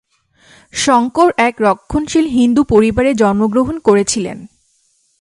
[0.73, 4.37] শঙ্কর এক রক্ষণশীল হিন্দু পরিবারে জন্মগ্রহণ করেছিলেন।